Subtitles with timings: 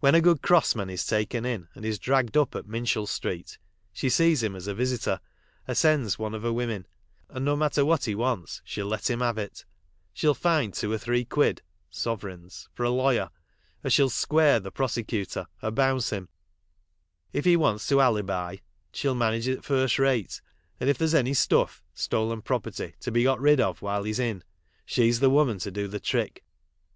[0.00, 3.56] When a good cross man is taken in, and is dragged up at Minshull street,
[3.92, 5.20] she sees him as a visitor,
[5.68, 6.88] or sends one of her women,
[7.28, 9.64] and no matter what he wants she'll let him have it.
[10.12, 13.30] She'll ^ ni two or three <* uid (sovereigns) for a lawyer,
[13.84, 16.30] or she 11 «square" the prosecutor or bounce him.
[17.32, 18.56] If he wants to alibi
[18.92, 20.40] she'll manage it first rate,
[20.80, 24.42] and if there's any stuff (stolen property) to be got rid of while he's m,
[24.84, 26.42] she s the woman to do the trick.